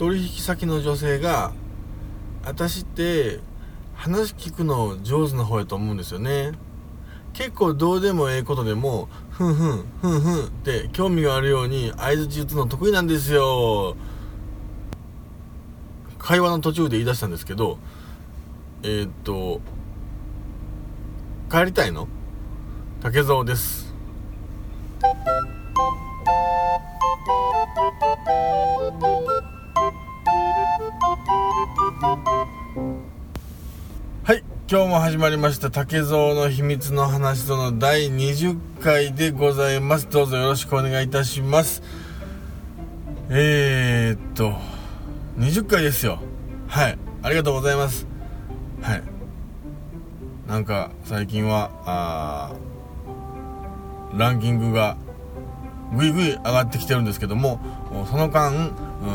[0.00, 1.52] 取引先の女性が
[2.42, 3.40] 私って
[3.94, 6.52] 話聞くの上手な方やと思うんですよね。
[7.34, 13.94] 結構どうでもええことでもふんふんふんふんって興味があるように相づち打つの得意なんですよ。
[16.18, 17.78] 会話の途中で言い出したんですけど
[18.82, 19.60] えー、っと
[21.50, 22.08] 帰りたいの？
[23.02, 23.92] 竹蔵です。
[34.72, 40.08] 今日も始まりました竹蔵の秘密の話との第20回でございます。
[40.08, 41.82] どうぞよろしくお願いいたします。
[43.30, 44.52] えー、っと
[45.38, 46.20] 20回ですよ。
[46.68, 46.96] はい。
[47.20, 48.06] ありがとうございます。
[48.80, 49.02] はい。
[50.46, 52.52] なんか最近はあ
[54.16, 54.96] ランキングが
[55.96, 57.58] ぐいぐい上がってきてるんですけども
[58.08, 58.70] その間、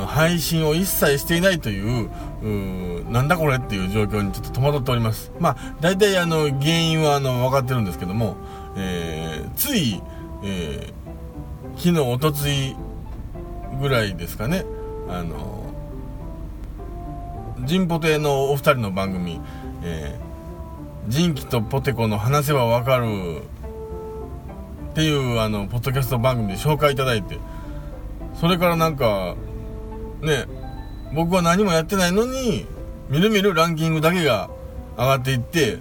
[0.07, 2.09] 配信を一切していないという
[2.41, 5.31] うなんだこれっていう状況にちょっと戸惑っております。
[5.39, 8.35] まあ大体あの原因はあの分かってるんですけども、
[8.75, 10.01] えー、つい、
[10.43, 12.75] えー、昨日おとつい
[13.79, 14.65] ぐらいですかね
[15.07, 15.73] あの
[17.63, 19.39] ジンポテのお二人の番組、
[19.83, 23.41] えー、ジンキとポテコの話せばわかる
[24.91, 27.37] っていうあのポッドキャスト番組で紹介いただいて
[28.39, 29.35] それからなんか
[30.21, 30.45] ね
[31.13, 32.65] 僕は何もやってないのに
[33.09, 34.49] みるみるランキングだけが
[34.97, 35.77] 上がっていって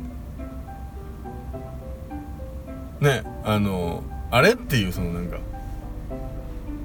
[3.01, 5.39] ねあのあれっていうそのなんか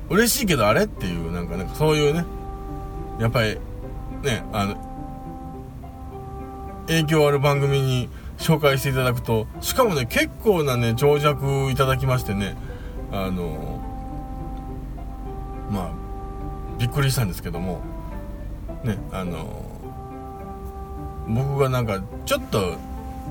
[0.09, 2.25] 嬉しいけどあれっていうなんかなんかそういうね
[3.19, 3.59] やっぱり
[4.23, 4.89] ねあの
[6.87, 12.55] 影響ある番組に紹介していただくとしかもね結構なね長尺いただきましてね
[13.11, 13.83] あの
[15.69, 15.98] まあ
[16.79, 17.81] びっくりしたんですけども
[18.83, 19.65] ねあの
[21.27, 22.77] 僕がなんかちょっと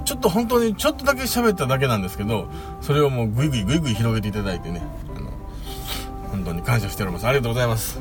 [0.05, 2.49] ちょっと本当にちょっとだけ喋っただけなんですけど
[2.81, 4.83] それをもうグイグイグイグイ広げていただいてね
[5.17, 5.31] あの
[6.31, 7.27] 本当に感謝しております。
[7.27, 8.01] ありがとうございます。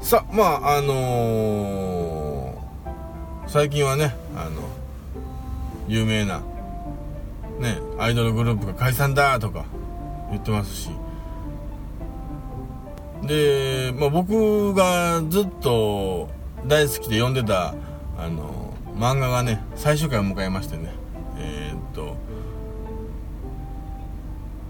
[0.00, 4.62] さあまああのー、最近はねあの
[5.86, 6.40] 有名な
[7.58, 9.64] ねアイドルグループが解散だとか
[10.30, 10.90] 言ってますし
[13.22, 16.28] で、まあ、僕がずっと
[16.66, 17.74] 大好きで読んでた
[18.18, 20.92] あの漫画がね最終回を迎えましてね。
[21.38, 22.16] えー、っと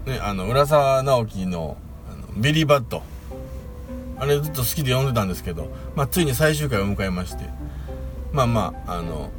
[0.05, 1.77] ねあの浦沢直樹の
[2.09, 3.03] あのビリーバット。
[4.19, 7.49] あれずっと好きで読んでたんですけど、まあ、ついに最終回を迎えまして。
[8.31, 9.31] まあまああの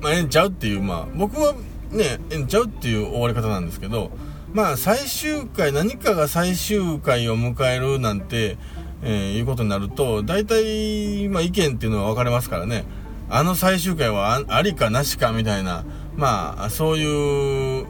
[0.00, 1.54] まあ、えんちゃうっていう、まあ、僕は
[1.90, 4.10] ね、えんちゃうっていう終わり方なんですけど、
[4.54, 8.56] まあ、最終回、何かが最終回を迎えるなんて、
[9.02, 12.84] えー、いうことになると、大体、まあ、意見っていうのは分かれますからね、
[13.28, 15.84] あの最終回はありかなしかみたいな、
[16.14, 17.84] まあ、そういう、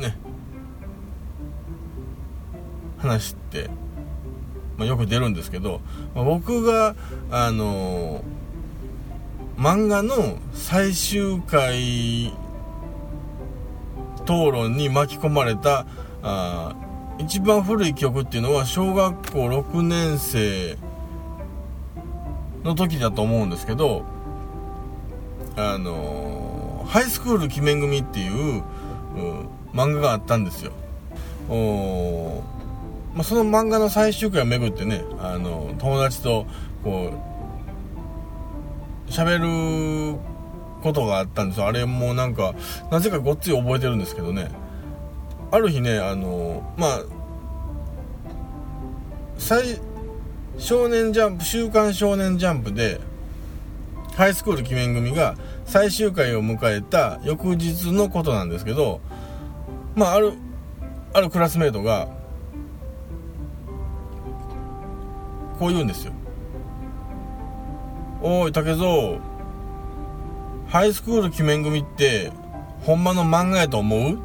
[0.00, 0.16] ね、
[2.96, 3.68] 話って、
[4.78, 5.82] まあ、よく出るんですけど、
[6.14, 6.96] まあ、僕が、
[7.30, 8.42] あのー
[9.58, 12.32] 漫画の最終回
[14.24, 15.86] 討論に巻き込まれた
[16.22, 16.74] あ
[17.18, 20.76] 一番古い記憶っていうのは小学校6年生
[22.64, 24.04] の時だと思うんですけど
[25.56, 28.62] あのハイスクール鬼面組っていう、
[29.16, 30.72] うん、漫画があったんですよ。
[31.48, 32.42] お、
[33.14, 36.46] まあ、その漫画の最終回をめぐってねあの友達と
[36.82, 37.12] こ
[39.08, 39.38] う喋
[40.14, 40.18] る
[40.82, 41.66] ことがあったんですよ。
[41.66, 42.54] あれもなんか
[42.90, 44.50] なぜかごっつい覚えてるんですけどね。
[45.52, 47.02] ある日ねあのまあ
[49.36, 49.80] 最
[50.56, 53.00] 少年ジャンプ「週刊少年ジャンプ」で
[54.16, 59.00] ハイスクール鬼面組が最終回を迎えた翌日のことなんですけど
[59.94, 60.32] まあある
[61.12, 62.08] あるクラスメートが
[65.58, 66.12] こう言うんですよ
[68.22, 69.31] おい竹蔵。
[70.72, 72.32] ハイスクール鬼面組って
[72.80, 74.14] ほんまの漫画やと思う？
[74.14, 74.16] っ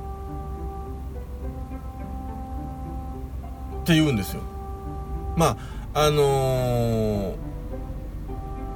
[3.83, 4.41] て言うんですよ。
[5.35, 5.57] ま
[5.93, 7.35] ああのー、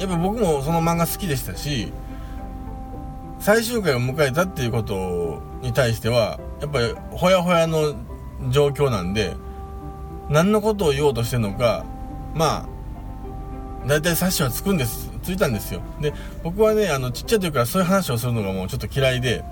[0.02, 1.94] やっぱ僕もその漫画好きでしたし
[3.40, 7.96] 最終回を迎えたっていうことに対してはやっぱりほやほやの
[8.50, 9.34] 状況なんで
[10.30, 11.86] 何のことを言おうとしてるのか
[12.36, 12.68] まあ
[13.88, 15.10] 大体察しはつくんです。
[15.24, 15.82] ついたんですよ。
[16.02, 16.14] で
[16.44, 19.44] 僕はねあのちっちゃい時からそういう話をするのがもうちょっと嫌いで。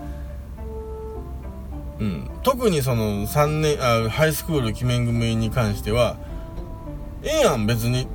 [2.00, 2.30] うん。
[2.44, 6.18] 特にその3年あハイスクール鬼面組に関しては
[7.24, 8.07] ええやん別に。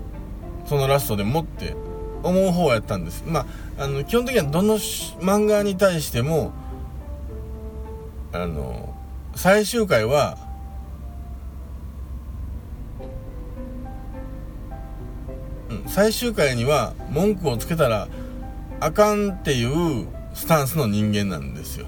[0.66, 1.76] そのラストでもって
[2.22, 3.22] 思う方やったんです。
[3.26, 3.40] ま
[3.76, 6.52] ああの基本的にはどの漫画に対しても
[8.32, 8.94] あの
[9.34, 10.38] 最終回は
[15.94, 18.08] 最終回には文句をつけたら
[18.81, 21.87] あかんっていうスタンスの人間なんですよ。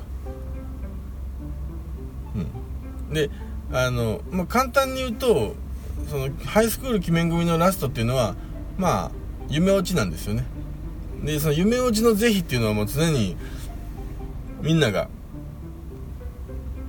[2.37, 3.31] うん、で
[3.73, 5.57] あの、まあ、簡単に言うと
[6.09, 8.37] そのハイスクール鬼面組のラストっていうのは
[8.79, 9.11] まあ
[9.49, 10.45] 夢落ちなんですよね。
[11.25, 13.37] でその夢落ちの是非っていうのはもう常に
[14.63, 15.09] みんなが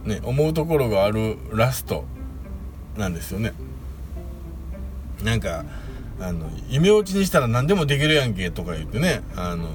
[0.06, 2.06] ね思うところがあるラスト
[2.96, 3.54] なんですよね。
[5.24, 5.66] なんか
[6.19, 9.68] あの夢落ちにしたら何でもできるやんけとか言ってねあの、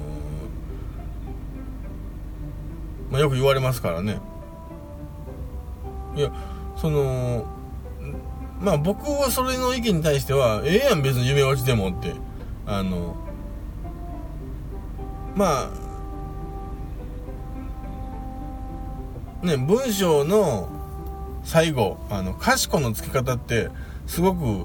[3.11, 4.19] まあ、よく言われますからね。
[6.17, 6.33] いや
[6.77, 7.47] その
[8.61, 12.15] まあ僕はそれの意見に対してはええやん別に夢落ちでもって。
[12.67, 13.17] あの
[15.35, 15.71] ま
[19.43, 20.69] あね文章の
[21.43, 23.69] 最後あのかしこの付け方って
[24.07, 24.65] すごく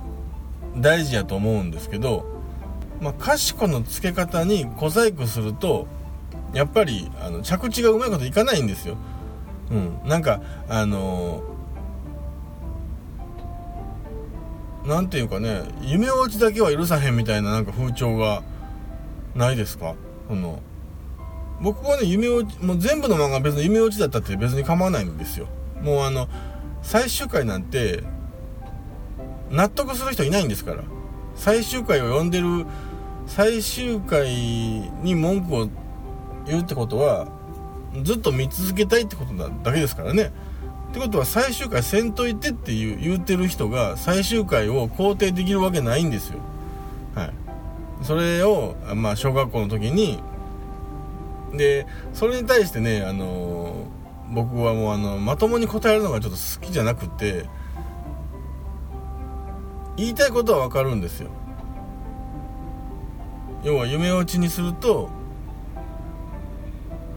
[0.78, 2.26] 大事やと思うんですけど、
[3.02, 5.88] まあ、かしこの付け方に小細工すると
[6.54, 8.98] やっぱりあの着地がうまいこといかないんですよ。
[9.70, 11.44] うん、なんかあの
[14.86, 18.44] 何ていうかね夢落ちだけは許さへんみたいななんか風潮が
[19.36, 19.96] ないですか？
[20.30, 20.62] その
[21.62, 25.48] 僕はね夢落ちもう全部の漫画別に夢落ちだったって別に構わないんですよ。
[25.82, 26.30] もうあの
[26.82, 28.04] 最終回なんて
[29.52, 30.84] 納得する人いないんですから。
[31.36, 32.66] 最終回を読んでる
[33.28, 35.70] 最終回に文句を
[36.46, 37.28] 言うってことは
[38.04, 40.32] ずっと見続けたいってことだけですからね。
[40.90, 46.40] ってことは最終回せんといてっていう言うてる人が最終回を肯定できるわけないんですよ。
[47.14, 47.34] はい。
[48.02, 50.20] それをまあ小学校の時に
[51.54, 53.88] でそれに対してねあの
[54.32, 57.46] 僕はもうあのまともに答えるのがちょっと好きじゃなくて
[59.98, 61.30] 言いたいことは分かるんですよ。
[63.64, 65.10] 要は夢落ちにすると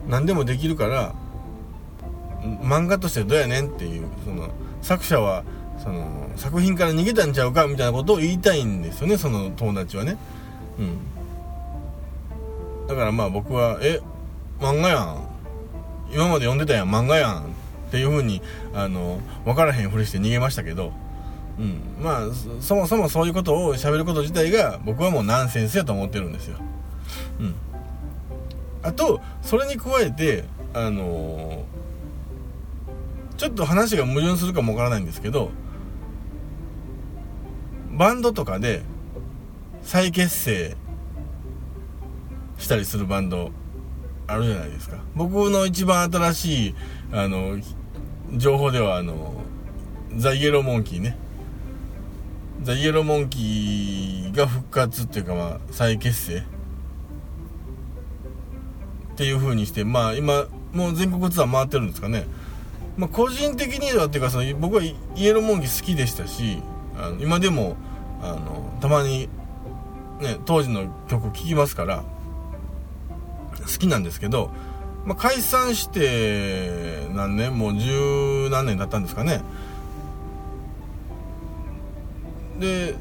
[0.08, 1.14] 何でもできるから
[2.62, 4.48] 漫画としてどうやねんっていうその
[4.80, 5.44] 作者は
[5.78, 10.16] その作品から逃げたんちゃうかみたいなことを言いたいんですよねその友達はね。
[10.78, 10.98] うん。
[12.88, 14.00] だからまあ僕は「え
[14.58, 15.26] 漫画やん。
[16.12, 17.44] 今まで読んでたやん漫画やん」
[17.88, 18.40] っていう風に
[18.74, 20.92] あの分からへんふりして逃げましたけど。
[21.60, 22.20] うん、まあ
[22.62, 26.56] そもそもそういうことを喋ること自体が僕はもうナンセンスやと思ってるんですよ。
[27.38, 27.54] うん、
[28.82, 35.50] あとそれに加えてあのー、ちょっと話が矛盾するかもわからないんですけど
[37.90, 38.80] バンドとかで
[39.82, 40.76] 再結成
[42.56, 43.50] したりするバンド
[44.26, 44.96] あるじゃないですか。
[45.14, 46.74] 僕の一番新しい
[47.12, 47.58] あの
[48.34, 49.34] 情報ではあの
[50.16, 51.18] ザ・イエローモンキーね。
[52.62, 56.38] ザ・イエローモンキーが復活っていうかまあ再結成。
[56.38, 56.42] っ
[59.16, 62.26] ていう風にしてまあ今もう全国ツアー回ってるんですかね。
[62.96, 66.62] まあ個人的にはっていうかその僕はイエローモンキー好きでしたし
[66.96, 67.76] あの今でも
[68.22, 69.28] あのたまに
[70.20, 72.04] ね当時の曲聴きますから
[73.60, 74.50] 好きなんですけど、
[75.04, 79.42] まあ、解散して何年もう十何年だったんですかね。
[82.60, 82.94] で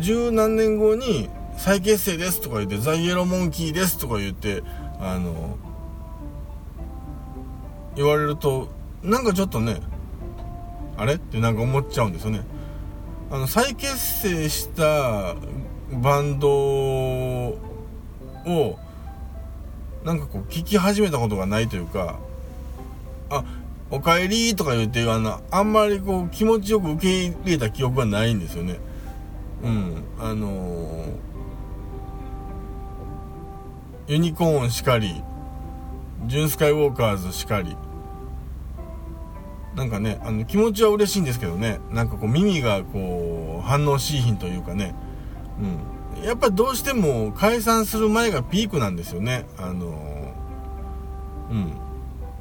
[0.00, 4.62] 十何年後に再結成ですとか言ってザイエローモンキーですとか言って
[4.98, 5.56] あの
[7.94, 8.68] 言われると
[9.04, 9.80] なんかちょっとね
[10.96, 11.14] あれ？
[11.14, 12.42] ってなんか思っちゃうんですよね。
[13.30, 15.36] あの再結成した
[15.92, 17.58] バンドを
[20.04, 22.18] なんかこう聞き始めたことがないというか
[23.30, 23.44] あ
[23.90, 28.80] おかえりとか言ってあのあんまりこう気持ちよく受け入れた記憶がないんですよね。
[29.64, 30.04] うん。
[30.18, 35.22] あのー、ユニコーンしかり
[36.26, 37.76] ジュン・スカイウォーカーズしかり。
[39.74, 41.80] なんかねあの気持ちは嬉しいんですけどね。
[41.90, 44.94] なんかこう耳がこう反応しいひんというかね。
[46.16, 46.24] うん。
[46.24, 49.46] やっぱどうしても解散する前がピークなんですよね。
[49.58, 51.72] あのー、うん。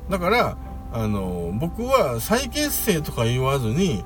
[0.09, 0.57] だから
[0.93, 4.05] あの、僕は再結成とか言わずに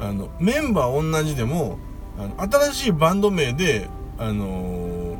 [0.00, 1.78] あのメンバー同じでも
[2.18, 5.16] あの新しいバンド名で、あの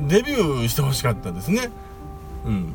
[0.00, 1.70] ー、デビューしてほしかったですね。
[2.46, 2.72] うん。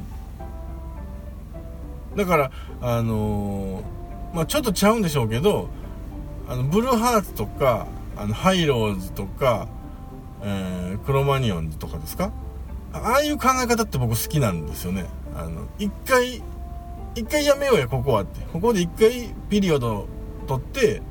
[2.15, 5.69] だから、あのー、まあ、ちょっとちゃうんでしょうけど、
[6.47, 9.67] あの、ブルーハーツとか、あのハイローズとか、
[10.43, 12.31] えー、クロマニオンズとかですか？
[12.93, 16.43] ああいう考え方って僕好きなんですよねあの一回
[17.15, 20.05] 一回やめようやここはってここで一回ピリオド
[20.45, 21.01] 取って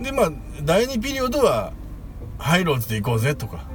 [0.00, 0.32] でまあ
[0.62, 1.72] 第2ピリオドは
[2.38, 3.74] ハイローズで行こうぜとか。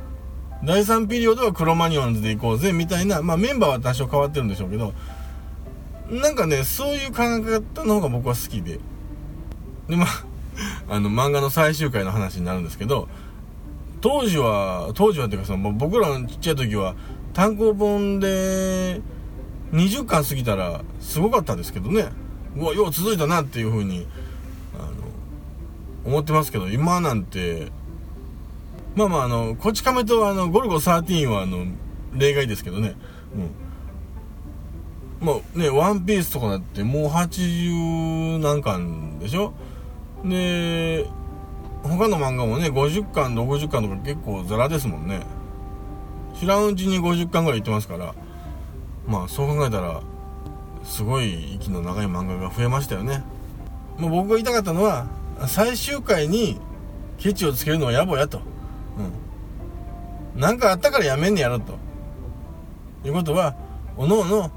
[0.62, 4.94] 第3ピリオドはクロマニオンズで行こうぜみたいなまあメンバーは多少変わってるんでしょうけど
[6.10, 8.80] なんかねそういう考え方の方が僕は好きで。
[9.88, 10.08] でまあ
[10.90, 13.08] あの漫画の最終回の話になるんですけど
[14.02, 16.96] 当時は当時はっていうかその僕らのちっちゃい時は
[17.34, 19.00] 単行本で
[19.72, 22.10] 20巻過ぎたらすごかったですけどね。
[22.58, 24.08] うわよう続いたなっていう風に
[26.10, 27.72] 思ってますけど今なんて
[28.96, 31.66] まあまああのこち亀とあのゴルゴ13はあの
[32.14, 32.96] 例外ですけどね。
[35.22, 35.26] うん。
[35.26, 39.54] まあねワンピースとかだってもう80何巻でしょ？
[40.26, 41.06] で
[41.84, 45.22] 他の漫画もね50巻60巻とか結構ザラですもんね。
[46.40, 48.16] 知らんうちに50巻ぐらいいってますから
[49.08, 50.02] まあそう考えたら
[50.84, 53.24] すごい息の長い漫画が増えましたよね。
[53.98, 55.08] もう僕が言いたかったのは
[55.48, 56.60] 最終回に
[57.18, 58.40] ケチをつけるのは野暮やと。
[58.98, 60.40] うん。
[60.40, 61.78] 何かあったからやめんねやろと。
[63.06, 63.56] いうことは
[63.96, 64.52] おのおの、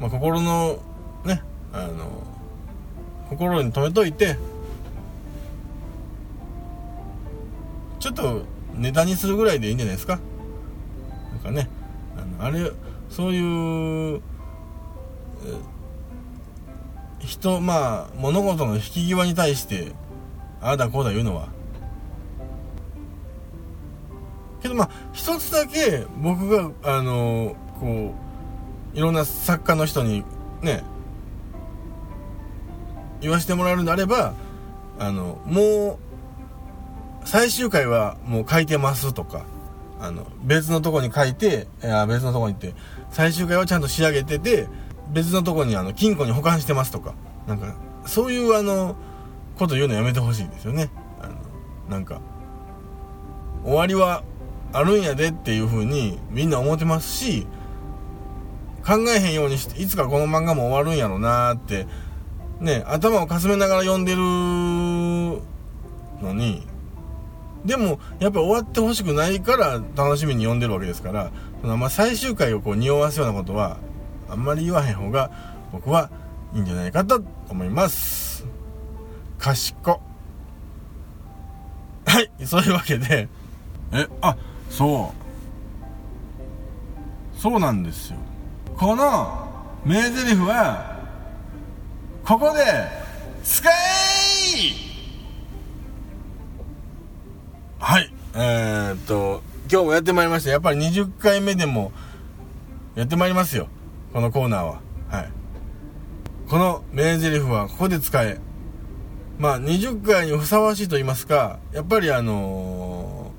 [0.00, 0.78] まあ、心の
[1.24, 1.42] ね
[1.72, 2.24] あの
[3.30, 4.36] 心に留めといて
[8.00, 10.18] ちょっとネタにするぐらいでいいんじゃないですか。
[11.30, 11.68] なんかね
[12.16, 12.72] あのあれ
[13.08, 14.20] そういう
[17.24, 19.92] 人まあ物事の引き際に対して
[20.60, 21.48] ああだこうだ言うのは。
[24.62, 28.14] けどまあ一つだけ僕があのこ
[28.94, 30.24] ういろんな作家の人に
[30.62, 30.84] ね
[33.20, 34.34] 言わせてもらえるんであれば
[34.98, 35.98] あのも
[37.24, 39.44] う最終回はもう書いてますとか
[40.00, 41.68] あの別のとこに書いて
[42.08, 42.74] 別のとこに行って
[43.10, 44.68] 最終回はちゃんと仕上げてて
[45.12, 47.14] 別のとこにあの金庫に保管してますとか
[47.46, 47.74] なんか
[48.06, 48.96] そういうあの
[49.58, 50.90] こと言うのやめてほしいですよね。
[51.20, 51.34] あの
[51.88, 52.20] なんか
[53.64, 54.24] 終わりは
[54.72, 57.46] あるんやでっていう風にみんな思ってますし
[58.84, 61.86] 考えへんようにしていつかこの漫画も終わるんやろうなって
[62.60, 65.40] ね頭をかすめながら読んでるの
[66.34, 66.66] に
[67.64, 73.78] でもやっぱ終わってほしくないから楽しみに読んでるわけですからそのまあ最終回をこう匂わすようなことは
[74.32, 75.30] あんまり言わへん方が
[75.72, 76.10] 僕は
[76.54, 78.46] いいんじゃないかと思います。
[79.38, 80.00] かしこ。
[82.06, 83.28] はいそういうわけで。
[83.92, 84.34] えあ
[84.70, 85.12] そ
[87.36, 87.38] う。
[87.38, 88.16] そうなんですよ。
[88.74, 89.50] この
[89.84, 90.96] 名台詞は
[92.24, 92.88] ここで
[93.44, 93.72] 使え
[97.78, 100.50] はいえー、っと今日もやってまいりました。
[100.50, 101.92] やっぱり20回目でも
[102.94, 103.68] やってまいりますよ
[104.12, 104.80] このコーナーは。
[105.08, 105.30] はい。
[106.48, 108.38] この名台詞はここで使え。
[109.38, 113.32] まあ20回にふさわしいと言いますかやっぱりあの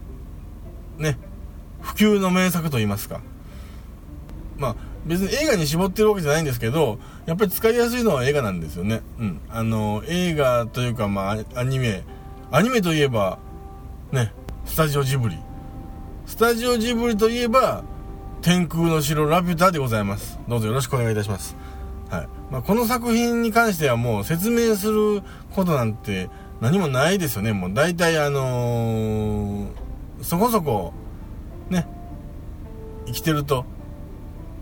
[0.98, 1.18] ー、ね
[1.80, 3.22] 普及の名作と言いますか。
[4.58, 4.76] まあ
[5.06, 9.02] 別に映画に絞ってるわけじゃないんですけどやっぱり使いやすいのは映画なんですよね。
[9.20, 9.42] うん。
[9.50, 12.04] あのー、映画というかまあアニメ。
[12.52, 13.38] アニメといえば
[14.12, 14.34] ね
[14.66, 15.38] スタジオジブリ。
[16.26, 17.84] スタジオジブリといえば
[18.44, 20.38] 天空の城ラピュタでございます。
[20.50, 21.56] どうぞよろしくお願いいたします。
[22.10, 22.28] はい。
[22.52, 25.22] まあ、この作品に関してはもう説明する
[25.56, 27.54] ことなんて何もないですよね。
[27.54, 30.92] もう大体あのー、そこそこ
[31.70, 31.88] ね。
[33.06, 33.64] 生きてると。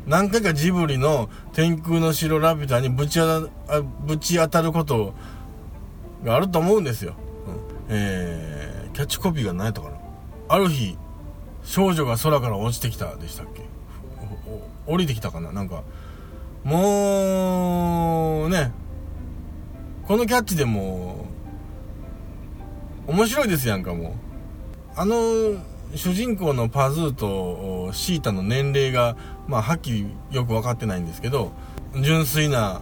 [0.06, 5.16] 何回かジブリの天空の城ラピュタにぶち当たぶち当たること
[6.24, 7.16] があると思うんですよ、
[7.48, 7.56] うん、
[7.90, 9.98] えー、キャッチコピーが何やったかな。
[10.50, 10.98] ある日
[11.64, 13.71] 少女が空から落ちてきたでしたっけ？
[14.92, 15.52] 降りてきたかな？
[15.52, 15.84] なんか
[16.64, 18.72] もうね
[20.08, 21.26] このキャッチでも
[23.08, 24.12] 面白いですやんかもう。
[24.96, 25.16] あの
[25.96, 29.16] 主人公のパズーとシータの年齢が
[29.48, 31.52] まあはっきりよく分かってないんですけど
[32.02, 32.82] 純粋な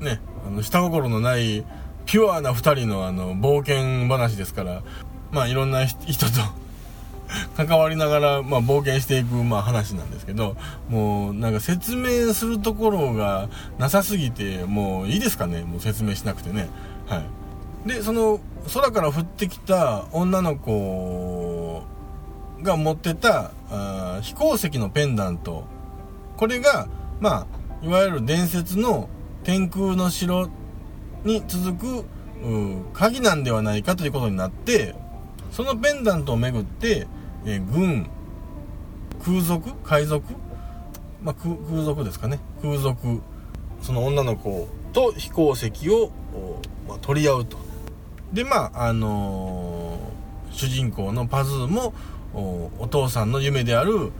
[0.00, 1.64] ねあの下心のない
[2.06, 4.82] ピュアな2人のあの冒険話ですから
[5.30, 6.32] まあいろんな人と
[7.56, 10.56] 関わりながら、まあ、冒険していく、まあ、話なんですけど、
[10.88, 15.62] もう、なんか説明するところがなさすぎて、もういいですかね？
[15.62, 16.68] もう説明しなくてね。
[17.06, 17.24] は
[17.86, 17.88] い。
[17.88, 18.40] で、その、
[18.72, 21.84] 空から降ってきた女の子
[22.62, 25.64] が持ってた、あ飛行石のペンダント。
[26.36, 26.88] これが、
[27.20, 27.46] ま
[27.82, 29.08] あ、いわゆる伝説の
[29.44, 30.48] 天空の城
[31.24, 32.04] に続く
[32.92, 34.94] 鍵なんではないかということになって
[35.52, 37.06] そのペンダントをめぐって、
[37.46, 38.08] え、軍
[39.24, 39.72] 空賊？
[39.84, 40.24] 海賊、
[41.22, 42.38] まあ、空賊ですかね。
[42.62, 43.20] 空賊。
[43.80, 46.10] その女の子と飛行石を、
[46.88, 47.56] まあ、取り合うと。
[48.32, 51.94] でまああのー、主人公のパズーも
[52.34, 54.12] お父さんの夢である、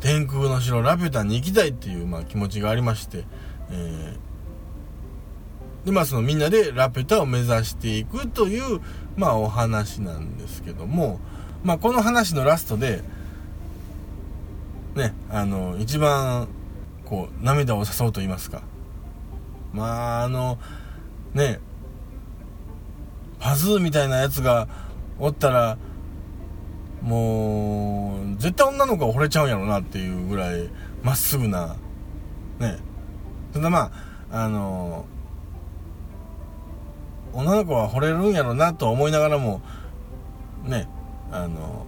[0.00, 3.24] 天空の城ラピュタに行きたいっていう、まあ、気持ちがありまして、
[3.70, 4.18] えー、
[5.84, 8.80] でまあそのみんなでラピュタを目指していくという、
[9.16, 11.20] まあ、お話なんですけども、
[11.62, 13.02] まあ、この話のラストで
[14.94, 16.48] ねあの一番
[17.04, 18.62] こう涙を誘うと言いますか。
[19.72, 20.58] まああの
[21.34, 21.60] ね
[23.38, 24.68] パズーみたいなやつが
[25.18, 25.78] おったら
[27.02, 30.68] もう絶対女の子は惚れちゃうんやろなっていうぐらい
[31.02, 31.76] まっすぐな
[32.58, 32.78] ね。
[33.52, 33.90] ただま
[34.30, 35.06] ああの
[37.32, 39.60] 女の子は惚れるんやろなと思いながらも
[40.64, 40.88] ね
[41.30, 41.86] あの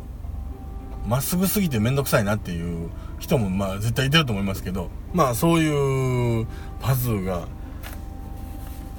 [1.06, 6.46] まっすぐすぎて面倒くさいなっていう人もまあ絶対いてると思いますけどまあそういう
[6.80, 7.46] パズーが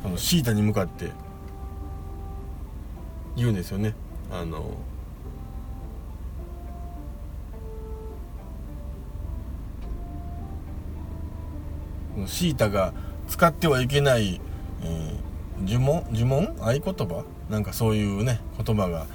[0.06, 1.12] あのシータに向かって
[3.36, 3.96] 言うんですよね。
[4.32, 4.64] あの
[12.28, 12.94] シータが
[13.28, 14.40] 使ってはいけない、
[14.84, 15.18] えー、
[15.66, 16.56] 呪文呪文？
[16.60, 17.26] 合言葉？
[17.50, 19.06] なんかそういうね言葉が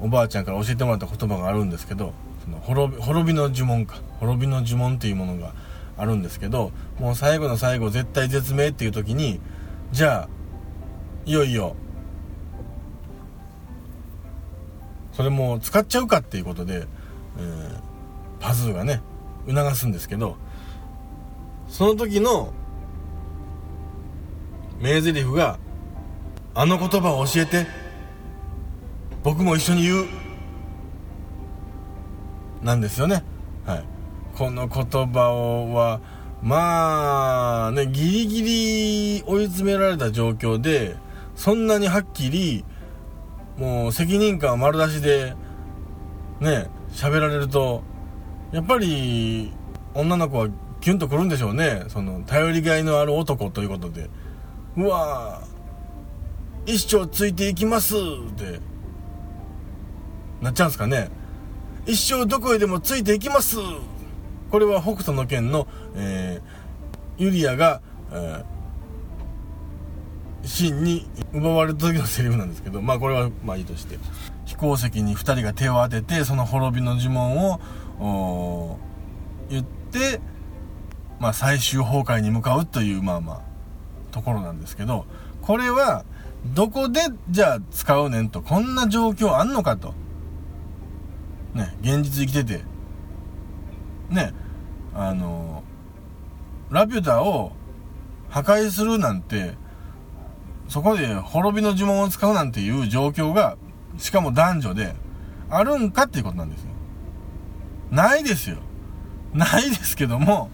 [0.00, 2.12] おばあちゃんから教えてもらった言葉があるんですけど
[2.44, 4.00] その滅び滅びの呪文か。
[4.20, 5.54] 滅びの呪文っていうものが
[5.96, 9.40] あるんですけどもう最後の最後絶対絶命っていう時に
[9.92, 10.28] じゃあ
[11.24, 11.76] いよいよ
[15.12, 16.86] それも使っちゃうかっていうことで、
[17.38, 17.80] えー、
[18.40, 19.02] パズーがね
[19.48, 20.36] 促すんですけど
[21.68, 22.52] その時の
[24.78, 25.58] 名台詞が
[26.56, 27.86] 「あの言葉を教えて。
[29.26, 30.06] 僕も一緒に言う」
[32.62, 33.24] なんですよね。
[33.66, 33.84] はい。
[34.36, 36.00] この言葉をは
[36.42, 40.94] まあねギリギリ追い詰められた状況で
[41.34, 42.64] そんなにはっきり
[43.58, 45.34] もう責任感丸出しで
[46.38, 47.82] ね喋られると
[48.52, 49.52] やっぱり
[49.94, 50.48] 女の子は
[50.80, 51.82] キュンとくるんでしょうね。
[51.88, 54.08] その頼りがいのある男ということで。
[54.76, 55.42] うわ
[56.66, 57.94] 一生ついていきます。
[57.96, 57.98] っ
[58.34, 58.60] て
[60.40, 61.10] なっちゃうんですかね。
[61.86, 63.56] 一生どこへでもついていきます。
[64.50, 67.80] これは北斗の拳の、えー、ユリアが、
[68.12, 68.56] えー
[70.46, 73.98] シーンに奪われた時のセリフなんですけど、まあこれはまあいいとして、
[74.44, 78.78] 飛行石に2人が手を当てて、その滅びの呪文を
[79.50, 80.20] 言って、
[81.18, 83.40] まあ最終崩壊に向かうという、まあまあ、
[84.12, 85.06] ところなんですけど、
[85.42, 86.04] これは、
[86.54, 89.94] どこでじゃあ使うねんと、こんな状況あんのかと。
[91.54, 92.64] ね、現実生きてて。
[94.10, 94.32] ね、
[94.94, 95.64] あの、
[96.70, 97.52] ラピュタを
[98.28, 99.54] 破壊するなんて、
[100.68, 103.56] そこで滅びの呪文を使うなんていう状況が、
[103.98, 104.94] しかも男女で、
[105.48, 106.70] あるんかっていうことなんですよ。
[107.90, 108.56] ないですよ。
[109.32, 110.50] ないですけども、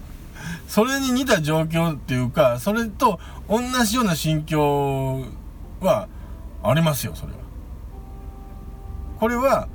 [0.68, 5.24] それに似た状況っていうか、それと同じような心境
[5.83, 6.09] は
[6.62, 7.38] ありますよ、それは。
[9.18, 9.68] これは、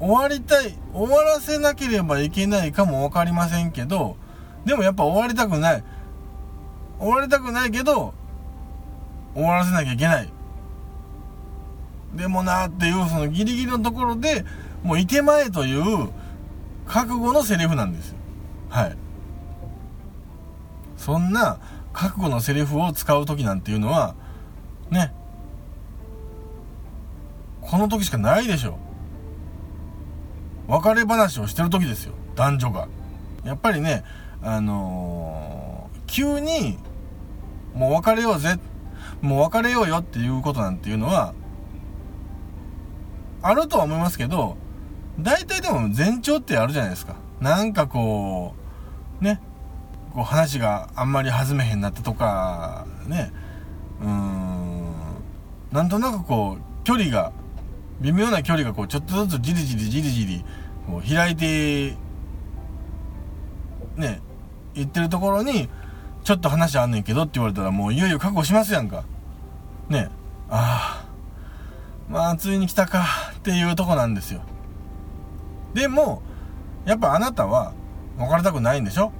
[0.00, 4.16] 終わりたい、終わらせなければいけないかもわかりませんけど、
[4.64, 5.84] でもやっぱ終わりたくない。
[6.98, 8.14] 終わりたくないけど、
[9.34, 10.28] 終わらせなきゃいけない
[12.14, 14.44] でもなっていうそのギリギリのところで
[14.82, 16.08] もういけまえという
[16.86, 18.16] 覚悟のセリフなんですよ
[18.70, 18.96] はい
[20.96, 21.60] そんな
[21.92, 24.14] 覚悟のセリフを使う時なんていうのは
[24.90, 25.12] ね
[27.60, 28.78] この時しかないでしょ。
[30.68, 32.14] 別れ話をしてる時ですよ。
[32.34, 32.88] 男女が。
[33.44, 34.04] やっぱりね
[34.42, 36.78] あのー、急に
[37.74, 38.58] もう別れようぜ。
[39.20, 41.34] もう別れようよっていうことなんていうのは、
[43.42, 44.56] あるとは思いますけど、
[45.18, 47.16] 大体でも前兆ってあるじゃないですか。
[47.40, 48.54] なんかこ
[49.20, 49.40] う、ね、
[50.14, 53.32] こう話があんまり弾めへんなったとか、ね、
[54.00, 54.92] うん、
[55.72, 57.32] なんとなくこう、距離が、
[58.00, 60.44] 微妙な距離がこう、ちょっとずつじりじりじりじり、
[60.86, 61.96] こう開いて、
[63.96, 64.20] ね、
[64.74, 65.68] 言ってるところに、
[66.24, 69.04] ちょっと話あんねんけどって言われたらもういよいよ覚悟しますやんか。
[69.88, 70.08] ね。
[70.50, 71.08] ああ。
[72.08, 73.04] まあ、ついに来たか
[73.36, 74.40] っていうとこなんですよ。
[75.74, 76.22] でも、
[76.86, 77.74] やっぱあなたは
[78.18, 79.12] 別れたくないんでしょ？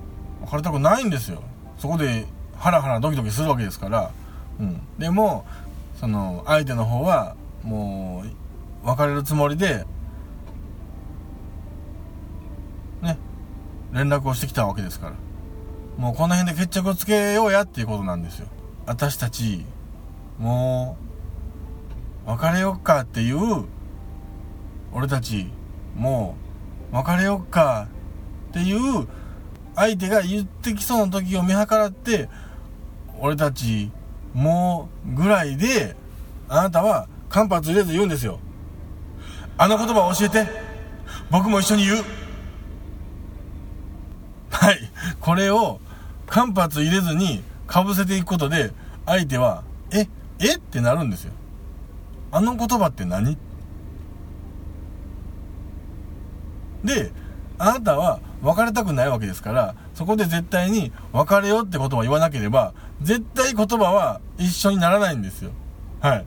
[0.43, 1.43] 別れたくないんですよ。
[1.79, 4.11] そこでハラハラドキドキするわけですから、
[4.59, 5.45] うん、でも
[6.01, 8.25] その相手の方はも
[8.85, 9.85] う別れるつもりで
[13.03, 13.19] ね
[13.93, 15.13] 連絡をしてきたわけですから。
[15.99, 18.47] もうこの辺で決着をつけようやっていうことなんですよ。
[18.87, 19.65] 私たち
[20.39, 20.97] も
[22.25, 23.65] う別れよっかっていう
[24.93, 25.51] 俺たち
[25.97, 26.37] も
[26.93, 27.89] う別れよっか
[28.51, 29.09] っていう
[29.79, 32.29] 相手が言ってきそうな時を見計らって
[33.21, 33.93] 俺たち
[34.35, 35.95] もうぐらいで
[36.49, 38.41] あなたは間髪入れず言うんですよ。
[39.57, 40.47] あの言葉を教えて。
[41.31, 42.05] 僕も一緒に言う。
[44.51, 44.79] はい。
[45.21, 45.79] これを
[46.27, 48.73] 間髪入れずにかぶせていくことで
[49.07, 49.63] 相手は
[49.93, 50.57] ええ？
[50.57, 51.33] ってなるんですよ。
[52.33, 53.37] あの言葉って何？
[56.85, 57.13] で
[57.59, 62.73] あなたは別れたくないわけですからそこで絶対に別れようって言葉を言わなければ
[63.03, 65.51] 絶対言葉は一緒にならないんですよ。
[66.01, 66.27] はい。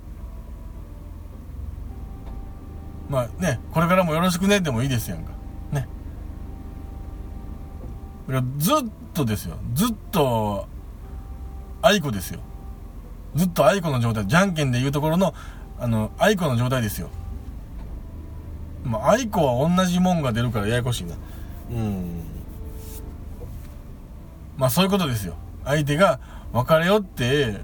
[3.10, 5.32] まあねこれからもよろしくねでもいいですやんか。
[5.72, 5.88] ね。
[8.58, 8.76] ずっ
[9.14, 9.58] とですよ。
[9.74, 10.68] ずっと
[11.82, 12.40] 愛子ですよ。
[13.36, 15.34] ずっと愛子の状態じゃんけんでいうところの
[15.80, 17.10] あの愛子の状態ですよ。
[18.84, 21.16] まあ、愛子は同じもんが出るからややこしいな。
[21.72, 22.24] うん。
[24.58, 25.36] まあ、そういうことですよ。
[25.66, 26.20] 相手が
[26.54, 27.62] 別れよって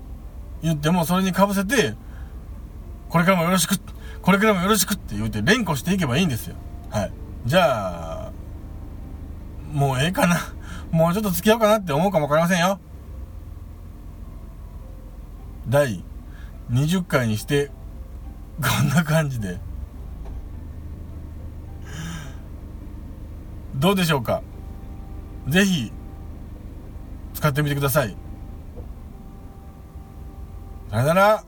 [0.62, 1.96] 言っても、それにかぶせて、
[3.10, 3.76] これからもよろしく、
[4.22, 6.56] これからもよろしくって言うて連呼していけばいいんですよ。
[6.90, 7.12] はい。
[7.46, 8.32] じゃあ、
[9.72, 10.38] もうええかな。
[10.92, 12.80] もうちょっと付き合おうかなって思うかもわかりませんよ。
[15.68, 16.04] 第
[16.72, 17.72] 20回にして、
[18.62, 19.60] こんな感じで。
[23.78, 24.42] どうでしょうか？
[25.48, 25.92] ぜひ
[27.36, 28.18] 使ってみてください。
[30.90, 31.44] さよなら。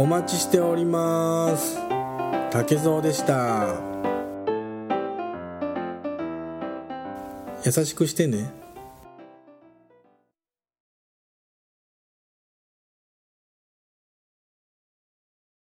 [0.00, 1.76] お待ちしております。
[2.50, 3.68] 竹蔵でした。
[7.62, 8.59] 優しくしてね。